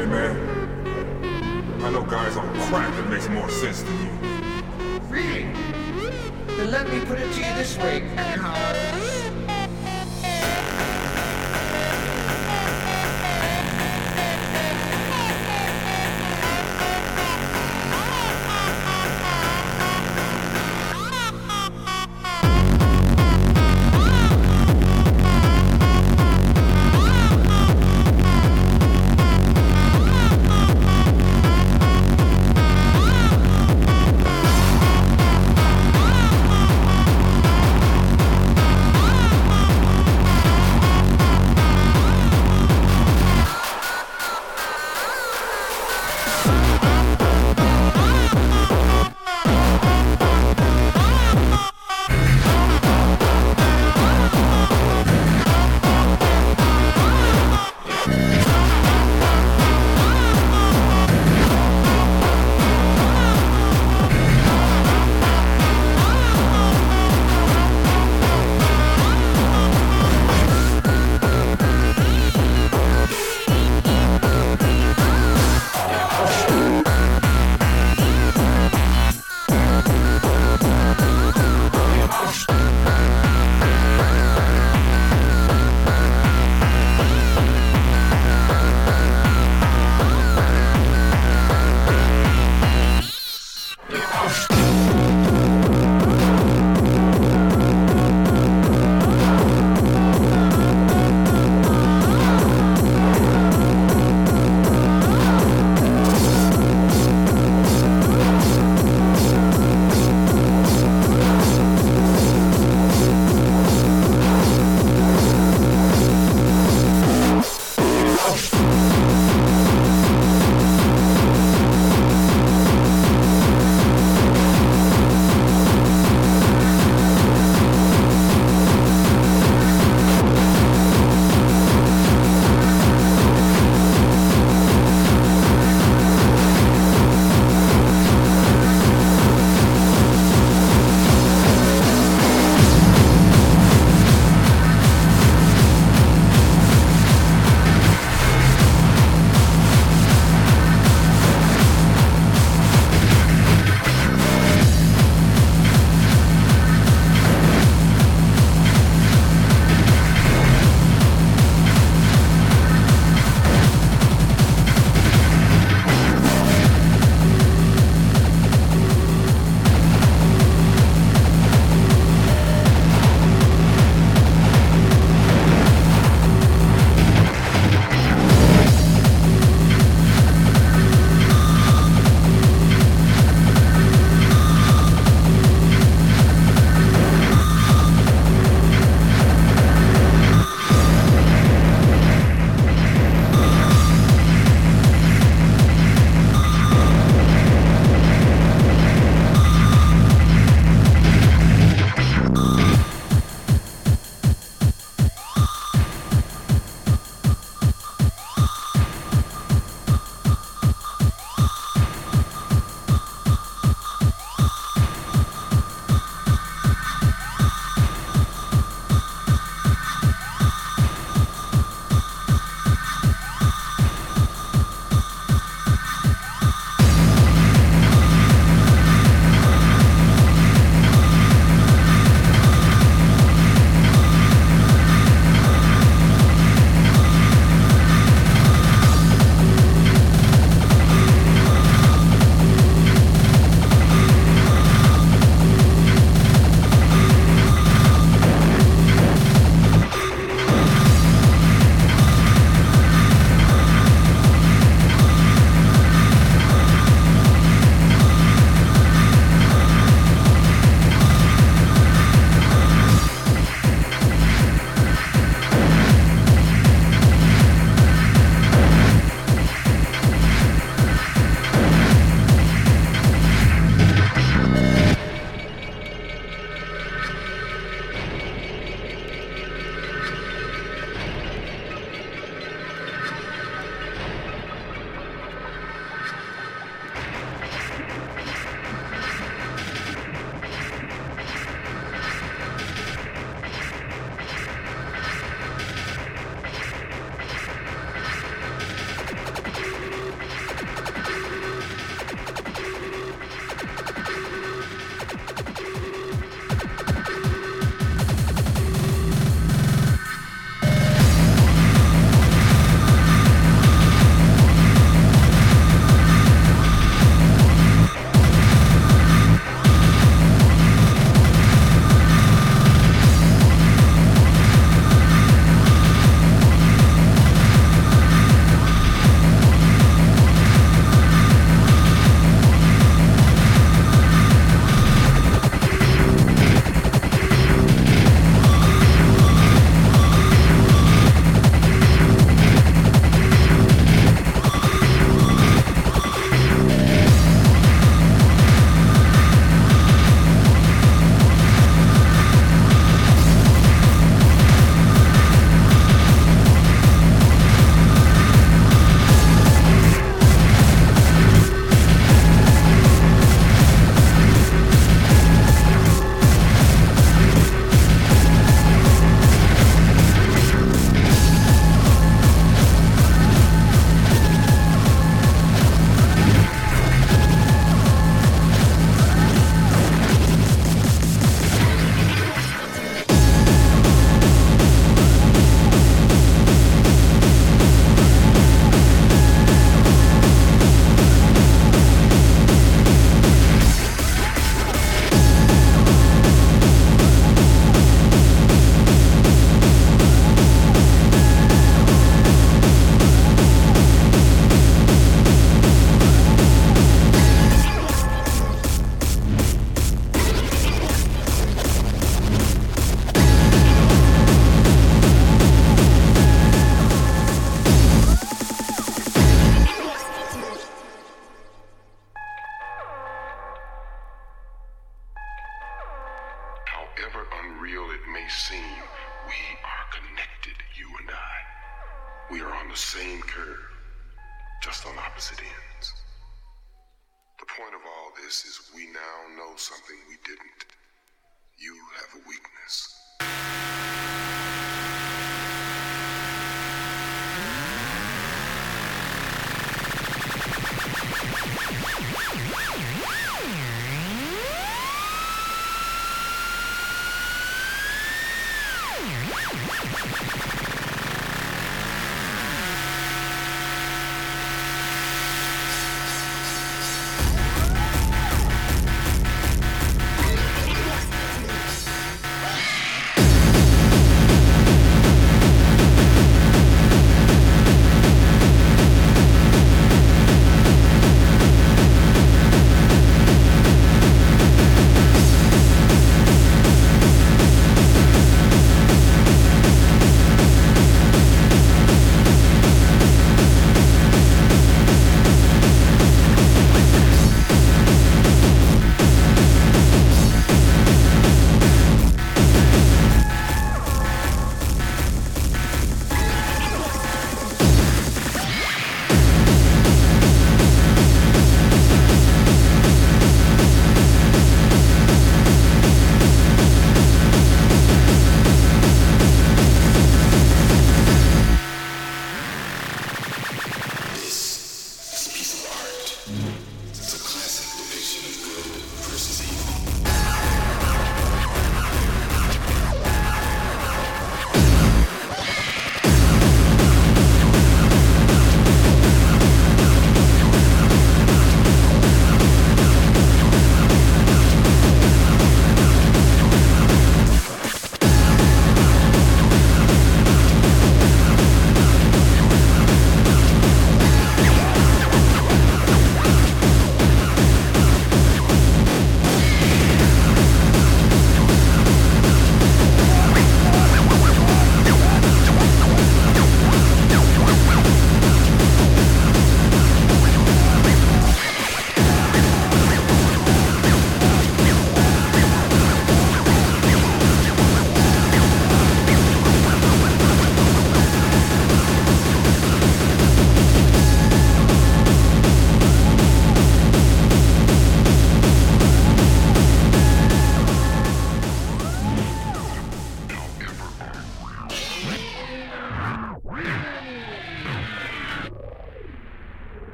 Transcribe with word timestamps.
Hey 0.00 0.06
man, 0.06 1.84
I 1.84 1.90
know 1.90 2.02
guys 2.02 2.34
on 2.34 2.48
crack 2.70 2.90
that 2.96 3.10
makes 3.10 3.28
more 3.28 3.50
sense 3.50 3.82
than 3.82 3.92
you. 4.00 4.08
Really? 5.10 5.42
Then 6.56 6.70
let 6.70 6.88
me 6.88 7.00
put 7.00 7.18
it 7.18 7.30
to 7.30 7.38
you 7.38 7.54
this 7.54 7.76
way. 7.76 8.08